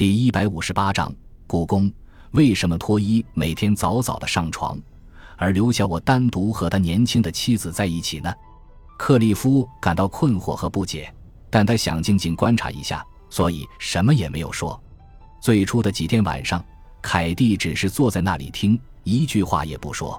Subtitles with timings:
[0.00, 1.14] 第一百五十八章，
[1.46, 1.92] 故宫
[2.30, 4.80] 为什么脱衣每天早早的上床，
[5.36, 8.32] 而留下我单独和他年轻的妻子在一起呢？
[8.96, 11.12] 克利夫感到困惑和不解，
[11.50, 14.82] 但他想静静观察一下，所以什么也没有说。
[15.38, 16.64] 最初的几天晚上，
[17.02, 20.18] 凯蒂只是坐在那里听，一句话也不说。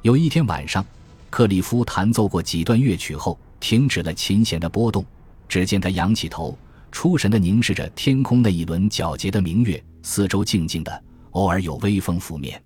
[0.00, 0.82] 有一天晚上，
[1.28, 5.04] 克利夫弹奏过几段乐曲后，停止了琴弦的波动，
[5.46, 6.56] 只见他仰起头。
[6.90, 12.62] 出神的凝视着天空那一轮皎洁的明月，四周静静的，偶尔有微风拂面。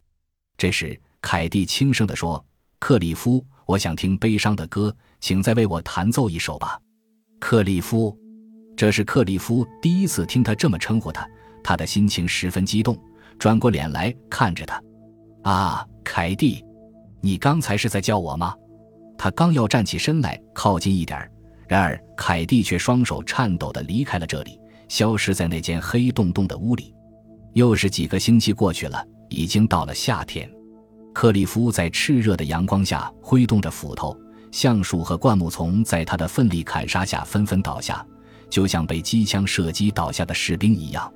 [0.56, 2.44] 这时，凯蒂轻声地说
[2.78, 6.78] ：“克里夫，我想听悲伤的歌，请再为我弹奏一首吧。”
[7.40, 8.16] 克里夫，
[8.76, 11.28] 这是克里夫第一次听他这么称呼他，
[11.62, 12.98] 他的心情十分激动，
[13.38, 14.82] 转过脸来看着他
[15.42, 16.64] ：“啊，凯蒂，
[17.20, 18.54] 你刚才是在叫我吗？”
[19.18, 21.30] 他刚要站起身来，靠近一点。
[21.66, 26.94] 然而，凯蒂却双手颤抖地离开了这里，消失在那间黑洞洞的屋里。
[27.54, 30.50] 又是几个星期过去了，已经到了夏天。
[31.12, 34.16] 克里夫在炽热的阳光下挥动着斧头，
[34.50, 38.04] 橡树和灌木丛在他的奋力砍杀下纷纷倒下，
[38.50, 41.10] 就像被机枪射击倒下的士兵一样。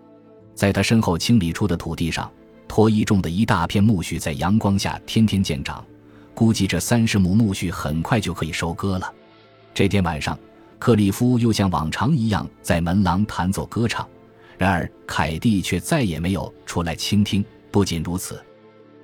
[0.55, 2.31] 在他身后清理出的土地上，
[2.69, 5.84] 脱衣种的一大片苜蓿在阳光下天天见长，
[6.34, 9.12] 估计这三十亩苜蓿很快就可以收割了。
[9.79, 10.37] 这天晚上，
[10.81, 14.05] 克里夫又像往常一样在门廊弹奏歌唱，
[14.59, 17.45] 然而凯蒂却再也没有出来倾听。
[17.71, 18.45] 不仅如此，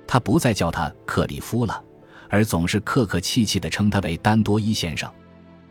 [0.05, 1.81] 他不再叫他克里夫了，
[2.27, 5.09] 而总是客客气气地称他为丹多伊先生。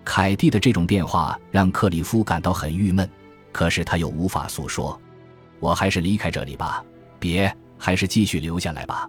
[0.07, 3.07] 凯蒂的这种变化让克里夫感到很郁闷，
[3.53, 4.99] 可是他又无法诉说。
[5.61, 6.83] 我还是离开这里吧，
[7.19, 9.07] 别，还是继续留下来吧。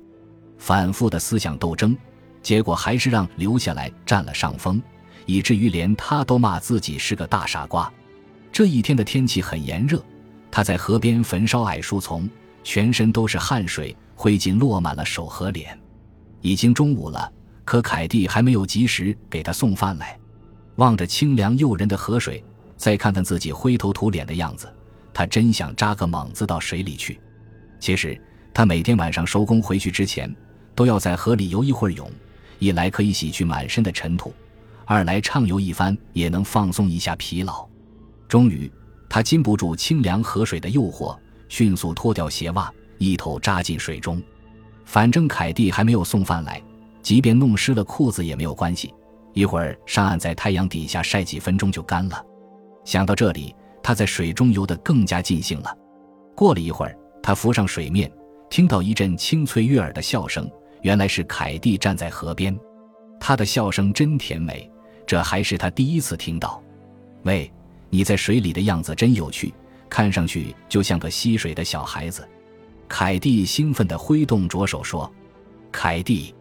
[0.58, 1.98] 反复的思想斗争，
[2.44, 4.84] 结果还是让留下来占了上风。
[5.26, 7.92] 以至于连他都骂自己是个大傻瓜。
[8.52, 10.04] 这一天的天气很炎热，
[10.50, 12.30] 他在河边焚烧矮树丛，
[12.64, 15.78] 全身都是汗水，灰烬落满了手和脸。
[16.42, 17.32] 已经中午了，
[17.64, 20.18] 可凯蒂还没有及时给他送饭来。
[20.76, 22.44] 望着清凉诱人的河水，
[22.78, 24.72] 再看看自己灰头土脸的样子，
[25.14, 27.20] 他真想扎个猛子到水里去。
[27.80, 28.20] 其实
[28.54, 30.34] 他每天晚上收工回去之前，
[30.76, 32.10] 都要在河里游一会儿泳，
[32.60, 34.34] 一来可以洗去满身的尘土。
[34.86, 37.68] 二来畅游一番也能放松一下疲劳。
[38.28, 38.72] 终于，
[39.10, 41.18] 他禁不住清凉河水的诱惑，
[41.50, 44.22] 迅速脱掉鞋袜，一头扎进水中。
[44.86, 46.62] 反正凯蒂还没有送饭来，
[47.02, 48.94] 即便弄湿了裤子也没有关系。
[49.34, 52.24] 一会儿上岸，在太阳底下晒几分钟就干了。
[52.84, 55.76] 想到这里，他在水中游得更加尽兴了。
[56.36, 58.12] 过了一会儿，他浮上水面，
[58.50, 60.50] 听到一阵清脆悦耳的笑声，
[60.84, 62.58] 原来是凯蒂站在河边。
[63.20, 64.70] 他的笑声真甜美。
[65.06, 66.62] 这还是他第一次听到。
[67.24, 67.52] 喂，
[67.90, 69.54] 你在水里的样子真有趣，
[69.90, 72.28] 看上去就像个吸水的小孩子。
[72.88, 75.12] 凯蒂兴奋地挥动着手说
[75.72, 76.34] ：“凯蒂，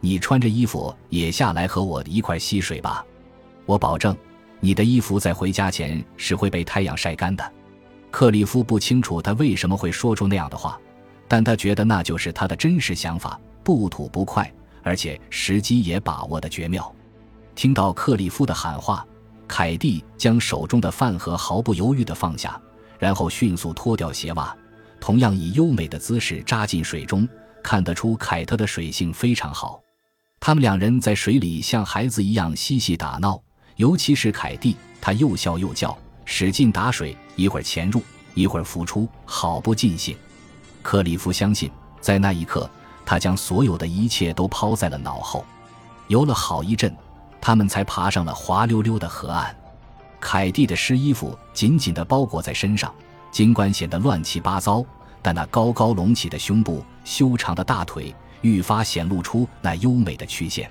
[0.00, 3.04] 你穿着衣服也下来和我一块吸水吧。
[3.66, 4.16] 我保证，
[4.60, 7.52] 你的衣服在回家前是会被太阳晒干的。”
[8.10, 10.78] 克里夫不清楚他为什么会说出那样的话，
[11.28, 14.52] 但他觉得那就是他的真实想法，不吐不快，
[14.82, 16.94] 而且时机也把握的绝妙。
[17.54, 19.06] 听到克里夫的喊话，
[19.46, 22.60] 凯蒂将手中的饭盒毫不犹豫地放下，
[22.98, 24.56] 然后迅速脱掉鞋袜，
[25.00, 27.28] 同样以优美的姿势扎进水中。
[27.62, 29.80] 看得出凯特的水性非常好。
[30.40, 33.40] 他们两人在水里像孩子一样嬉戏打闹，
[33.76, 38.02] 尤其是凯蒂，她又笑又叫，使劲打水，一会儿潜入，
[38.34, 40.16] 一会儿浮出，好不尽兴。
[40.82, 41.70] 克里夫相信，
[42.00, 42.68] 在那一刻，
[43.06, 45.44] 他将所有的一切都抛在了脑后。
[46.08, 46.92] 游了好一阵。
[47.42, 49.52] 他们才爬上了滑溜溜的河岸，
[50.20, 52.94] 凯蒂的湿衣服紧紧地包裹在身上，
[53.32, 54.84] 尽管显得乱七八糟，
[55.20, 60.70] 但那高高隆起的胸部、修长的大腿愈发显露出那优美的曲线。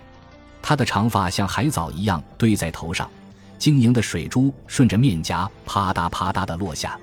[0.61, 3.09] 她的长发像海藻一样堆在头上，
[3.57, 6.97] 晶莹的水珠顺着面颊啪嗒啪嗒地落下。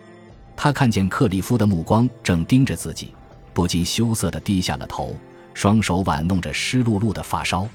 [0.56, 3.14] 她看见克里夫的目光正盯着自己，
[3.52, 5.14] 不禁羞涩地低下了头，
[5.52, 7.68] 双手挽弄着湿漉漉的发梢。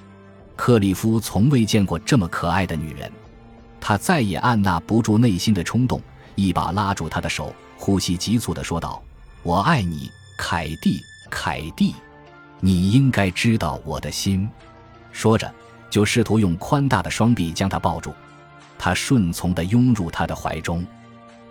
[0.55, 3.11] 克里夫从未见过这么可爱的女人，
[3.81, 6.01] 他再也按捺不住内心的冲动，
[6.35, 9.01] 一把拉住她的手，呼吸急促地说道
[9.43, 11.95] ：“我爱你，凯蒂，凯蒂，
[12.59, 14.47] 你应该知道我的心。”
[15.11, 15.53] 说着，
[15.89, 18.13] 就试图用宽大的双臂将她抱住。
[18.77, 20.85] 他顺从地拥入她的怀中，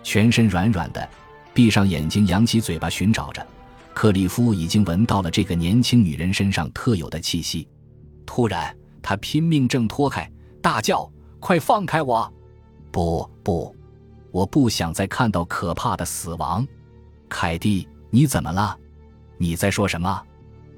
[0.03, 1.07] 全身软软的，
[1.53, 3.45] 闭上眼睛，扬起嘴巴寻找着。
[3.93, 7.67] 克里夫已经闻到了这个年轻女人身上特有的气息，
[8.25, 8.75] 突然。
[9.03, 10.27] 他拼命挣脱开，
[10.61, 11.07] 大叫
[11.39, 12.33] ：“快放开我！
[12.89, 13.75] 不不，
[14.31, 16.65] 我不想再看到可怕的死亡！”
[17.29, 18.75] 凯蒂，你怎么了？
[19.37, 20.23] 你在说什么？”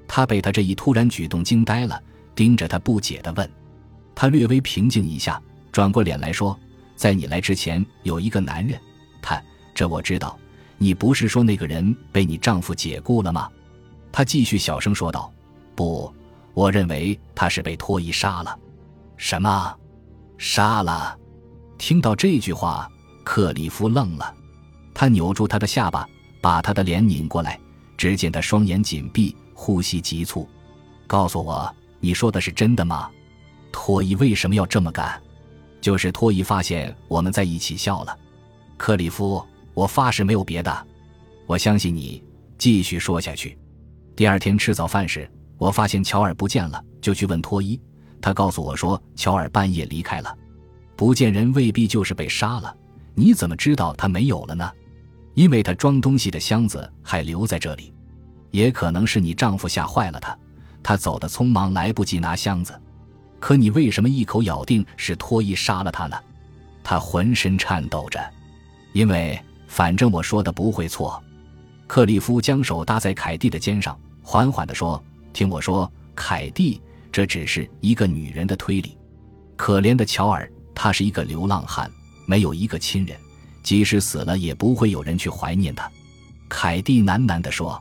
[0.07, 2.01] 他被他这一突然举动惊呆了，
[2.33, 3.49] 盯着他不解地问。
[4.13, 5.41] 他略微平静一下，
[5.71, 6.57] 转过脸来说
[6.95, 8.79] ：“在你来之前，有一个男人，
[9.21, 9.41] 他
[9.73, 10.37] 这我知道。
[10.77, 13.49] 你不是说那个人被你丈夫解雇了吗？”
[14.11, 15.31] 他继续小声说道
[15.75, 16.13] ：“不，
[16.55, 18.59] 我认为他是被托伊杀了。”
[19.15, 19.77] 什么？
[20.39, 21.15] 杀了？
[21.77, 22.89] 听到这句话，
[23.23, 24.33] 克里夫愣了。
[24.93, 26.07] 他扭住他的下巴，
[26.41, 27.59] 把他的脸拧过来，
[27.97, 29.35] 只见他双眼紧闭。
[29.57, 30.47] 呼吸急促，
[31.07, 33.09] 告诉我，你说的是真的吗？
[33.71, 35.21] 托伊为什么要这么干？
[35.79, 38.17] 就是托伊发现我们在一起笑了。
[38.75, 39.41] 克里夫，
[39.73, 40.87] 我发誓没有别的。
[41.45, 42.21] 我相信你，
[42.57, 43.57] 继续说下去。
[44.13, 47.79] 第二天吃早饭时，我发现乔尔不见了，就去问托伊。
[48.21, 50.35] 他告诉我说，乔尔半夜离开了。
[50.95, 52.75] 不见人未必就是被杀了。
[53.13, 54.69] 你怎么知道他没有了呢？
[55.33, 57.93] 因为他装东西的箱子还留在这里。
[58.51, 60.37] 也可能是你丈夫吓坏了他，
[60.81, 62.73] 他走的匆忙，来不及拿箱子。
[63.39, 66.17] 可你为什么一口咬定是托伊杀了他呢？
[66.81, 68.19] 他浑身颤抖着，
[68.93, 69.37] 因为
[69.67, 71.21] 反正我说的不会错。
[71.85, 75.03] 克里夫将手搭在凯蒂的肩上，缓缓地说
[75.35, 78.97] ：“听我说，凯蒂，这只是一个女人的推理。
[79.57, 81.91] 可怜的乔尔，他是一个流浪汉，
[82.25, 83.19] 没有一个亲人，
[83.61, 85.91] 即使死了，也不会有人去怀念他。”
[86.47, 87.79] 凯蒂喃喃地说。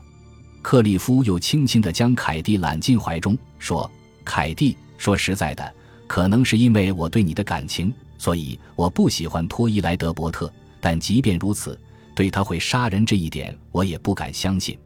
[0.61, 3.89] 克里夫又轻轻地将凯蒂揽进怀中，说
[4.25, 5.73] ：“凯蒂，说实在的，
[6.07, 10.51] 可能是因为我对你的感情，所以我不喜欢托伊莱德伯特。
[10.81, 11.79] 但即便如此，
[12.15, 14.77] 对他会杀人这一点，我也不敢相信。”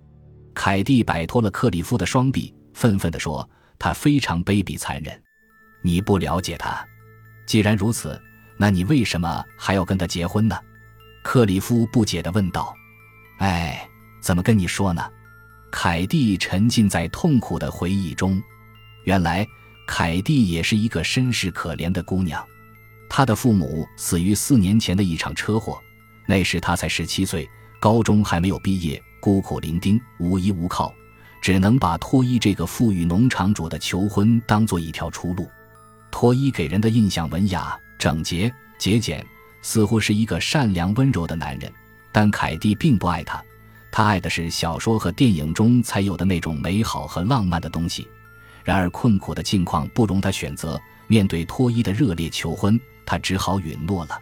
[0.53, 3.47] 凯蒂摆脱了克里夫的双臂，愤愤地说
[3.77, 5.21] ：“他非常卑鄙残忍，
[5.81, 6.81] 你不了解他。
[7.45, 8.17] 既然如此，
[8.55, 10.57] 那你为什么还要跟他结婚呢？”
[11.21, 12.73] 克里夫不解地问道。
[13.39, 13.85] “哎，
[14.21, 15.05] 怎么跟你说呢？”
[15.69, 18.41] 凯蒂沉浸在痛苦的回忆中。
[19.03, 19.45] 原来，
[19.85, 22.41] 凯蒂也是一个身世可怜的姑娘。
[23.09, 25.77] 她的父母死于四年前的一场车祸，
[26.25, 27.45] 那时她才十七岁，
[27.81, 30.93] 高中还没有毕业，孤苦伶仃，无依无靠，
[31.41, 35.49] 只能把托伊这个富裕农场主的求婚当做一条出路。
[36.11, 39.25] 托伊给人的印象文雅、整洁、节俭，
[39.61, 41.71] 似乎是一个善良温柔的男人，
[42.11, 43.43] 但凯蒂并不爱他。
[43.91, 48.07] 他爱的是小说和电影中才有的那种美好和浪漫的东西，
[48.63, 50.79] 然而困苦的境况不容他选择。
[51.07, 54.19] 面对托伊的热烈求婚，他只好允诺了。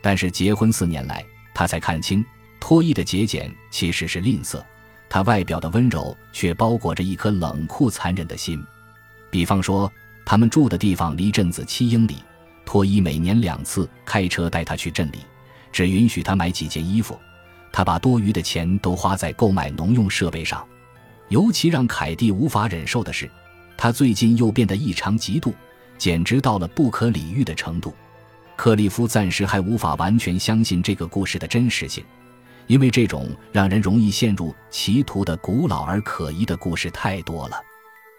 [0.00, 2.24] 但是结婚四年来，他才看清
[2.60, 4.62] 托伊的节俭其实是吝啬，
[5.10, 8.64] 他外表的温柔却包裹着一颗冷酷残忍的心。
[9.28, 9.92] 比方说，
[10.24, 12.18] 他们住的地方离镇子七英里，
[12.64, 15.18] 托伊每年两次开车带他去镇里，
[15.72, 17.18] 只允许他买几件衣服。
[17.72, 20.64] 他把多余的钱都花在购买农用设备上，
[21.28, 23.28] 尤其让凯蒂无法忍受的是，
[23.76, 25.52] 他最近又变得异常嫉妒，
[25.98, 27.92] 简直到了不可理喻的程度。
[28.56, 32.04] 克利夫暂时还无法完全相信这个故事的真实性，
[32.66, 37.60] 因为这种让人容易陷入歧途的古老而可疑的故事太多了。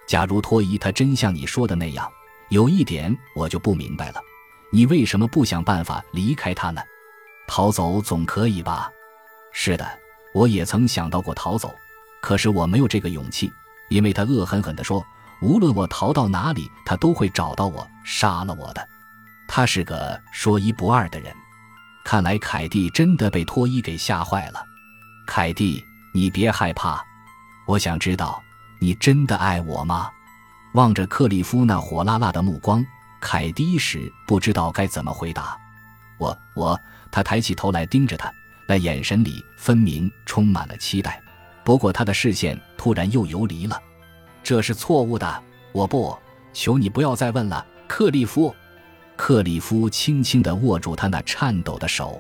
[0.08, 2.10] 假如托伊他真像你说的那样，
[2.50, 4.22] 有一点我就不明白了：
[4.72, 6.82] 你为什么不想办法离开他呢？
[7.48, 8.92] 逃走总可以吧？
[9.54, 9.88] 是的，
[10.34, 11.74] 我也曾想到过逃走，
[12.22, 13.52] 可是我没有这个勇气，
[13.90, 15.06] 因为他恶狠狠地说，
[15.42, 18.88] 无论我逃到哪里，他都会找到我，杀了我的。
[19.48, 21.34] 他是个说一不二的人。
[22.04, 24.64] 看来凯蒂真的被脱衣给吓坏了。
[25.26, 27.02] 凯蒂，你别害怕，
[27.68, 28.42] 我想知道，
[28.80, 30.10] 你真的爱我吗？
[30.74, 32.86] 望着克利夫那火辣辣的目光，
[33.20, 35.58] 凯蒂一时不知道该怎么回答。
[36.18, 36.80] 我我，
[37.12, 38.32] 他抬起头来盯着他。
[38.68, 41.22] 那眼神里分明充满了期待，
[41.64, 43.82] 不过他的视线突然又游离了，
[44.44, 45.44] 这是错误的。
[45.74, 46.18] 我不，
[46.54, 48.56] 求你不要再问了，克利夫。
[49.24, 52.20] 克里夫轻轻地握住他那颤抖的手，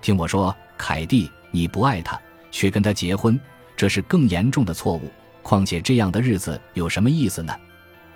[0.00, 2.16] 听我说，凯蒂，你不爱他，
[2.52, 3.36] 却跟他结婚，
[3.76, 5.10] 这是更严重的错误。
[5.42, 7.52] 况且这样的日子有什么意思呢？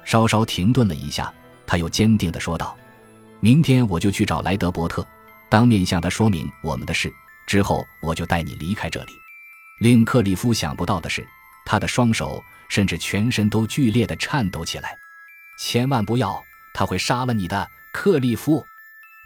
[0.05, 1.35] 稍稍停顿了一下，
[1.67, 2.77] 他又坚定地说道
[3.43, 5.05] ：“明天我就去找莱德伯特，
[5.49, 7.13] 当面向他说明我们的事。”
[7.49, 9.13] 之后我就带你离开这里。
[9.81, 11.27] 令克里夫想不到的是，
[11.67, 14.97] 他的双手甚至全身都剧烈的颤抖起来。
[15.59, 16.41] 千万不要，
[16.73, 18.65] 他会杀了你的，克利夫！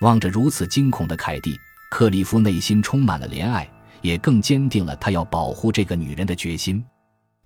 [0.01, 1.57] 望着如此惊恐的凯蒂，
[1.89, 3.67] 克利夫内心充满了怜爱，
[4.03, 6.85] 也更坚定了他要保护这个女人的决心。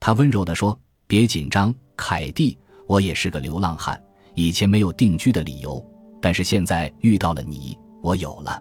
[0.01, 2.59] 他温柔地说：“别紧张，凯蒂，
[2.89, 4.03] 我也是个流浪汉，
[4.35, 5.85] 以前没有定居的理由，
[6.23, 8.61] 但是现在遇到了你，我有了。”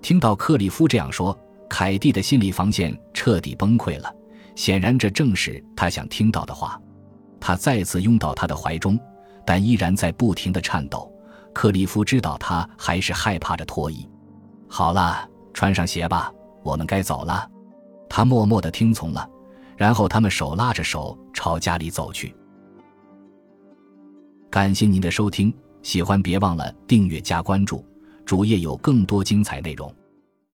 [0.00, 1.38] 听到克里夫这样说。
[1.68, 4.12] 凯蒂的心理防线彻底崩溃了，
[4.56, 6.80] 显然这正是他想听到的话。
[7.38, 8.98] 他再次拥到他的怀中，
[9.46, 11.09] 但依然在不停的颤抖。
[11.52, 14.08] 克里夫知道他还是害怕着脱衣。
[14.68, 17.48] 好了，穿上鞋吧，我们该走了。
[18.08, 19.28] 他默默的听从了，
[19.76, 22.34] 然后他们手拉着手朝家里走去。
[24.50, 25.52] 感谢您的收听，
[25.82, 27.84] 喜欢别忘了订阅加关注，
[28.24, 29.94] 主页有更多精彩内容。